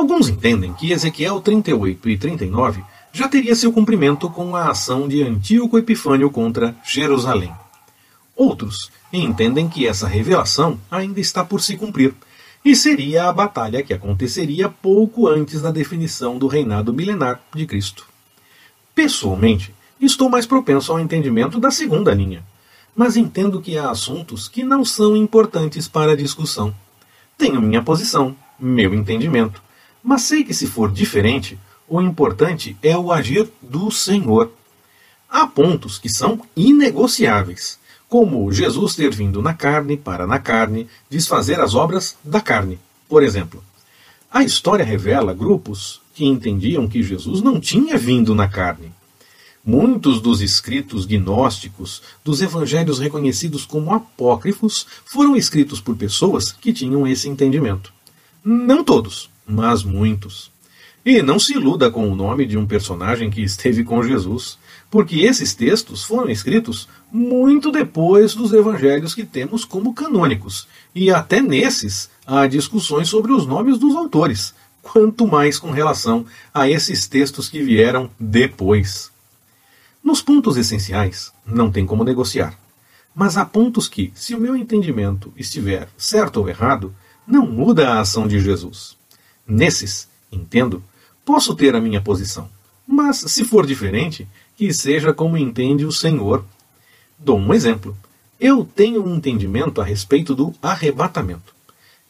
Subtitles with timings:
[0.00, 5.22] Alguns entendem que Ezequiel 38 e 39 já teria seu cumprimento com a ação de
[5.22, 7.52] Antíoco Epifânio contra Jerusalém.
[8.34, 12.14] Outros entendem que essa revelação ainda está por se cumprir,
[12.64, 18.06] e seria a batalha que aconteceria pouco antes da definição do reinado milenar de Cristo.
[18.94, 22.42] Pessoalmente, estou mais propenso ao entendimento da segunda linha,
[22.96, 26.74] mas entendo que há assuntos que não são importantes para a discussão.
[27.36, 29.62] Tenho minha posição, meu entendimento,
[30.02, 34.52] mas sei que se for diferente, o importante é o agir do Senhor.
[35.28, 41.60] Há pontos que são inegociáveis, como Jesus ter vindo na carne para na carne desfazer
[41.60, 42.78] as obras da carne,
[43.08, 43.62] por exemplo.
[44.30, 48.92] A história revela grupos que entendiam que Jesus não tinha vindo na carne.
[49.64, 57.06] Muitos dos escritos gnósticos dos evangelhos reconhecidos como apócrifos foram escritos por pessoas que tinham
[57.06, 57.92] esse entendimento.
[58.44, 60.50] Não todos, mas muitos.
[61.04, 64.58] E não se iluda com o nome de um personagem que esteve com Jesus,
[64.90, 71.40] porque esses textos foram escritos muito depois dos evangelhos que temos como canônicos, e até
[71.40, 77.48] nesses há discussões sobre os nomes dos autores, quanto mais com relação a esses textos
[77.48, 79.10] que vieram depois.
[80.02, 82.58] Nos pontos essenciais, não tem como negociar.
[83.14, 86.94] Mas há pontos que, se o meu entendimento estiver certo ou errado,
[87.26, 88.99] não muda a ação de Jesus.
[89.50, 90.80] Nesses, entendo,
[91.24, 92.48] posso ter a minha posição.
[92.86, 96.44] Mas, se for diferente, que seja como entende o Senhor.
[97.18, 97.96] Dou um exemplo.
[98.38, 101.52] Eu tenho um entendimento a respeito do arrebatamento.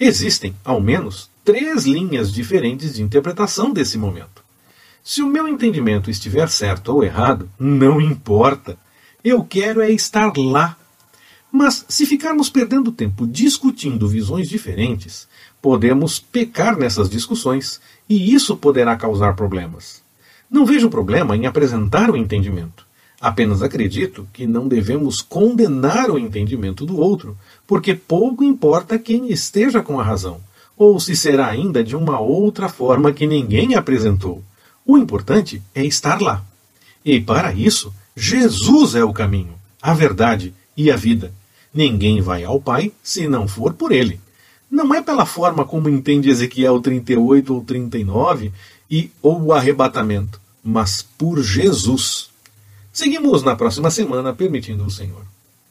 [0.00, 4.42] Existem, ao menos, três linhas diferentes de interpretação desse momento.
[5.04, 8.76] Se o meu entendimento estiver certo ou errado, não importa.
[9.22, 10.76] Eu quero é estar lá.
[11.50, 15.26] Mas se ficarmos perdendo tempo discutindo visões diferentes,
[15.62, 20.02] podemos pecar nessas discussões e isso poderá causar problemas.
[20.50, 22.86] Não vejo problema em apresentar o entendimento.
[23.20, 27.36] Apenas acredito que não devemos condenar o entendimento do outro,
[27.66, 30.40] porque pouco importa quem esteja com a razão,
[30.76, 34.42] ou se será ainda de uma outra forma que ninguém apresentou.
[34.86, 36.44] O importante é estar lá.
[37.04, 41.32] E para isso, Jesus é o caminho, a verdade e a vida.
[41.72, 44.20] Ninguém vai ao Pai se não for por ele.
[44.70, 48.52] Não é pela forma como entende Ezequiel 38 ou 39
[48.90, 52.30] e ou o arrebatamento, mas por Jesus.
[52.92, 55.22] Seguimos na próxima semana, permitindo o Senhor.